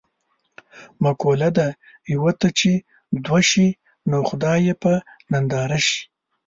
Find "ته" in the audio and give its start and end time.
2.39-2.47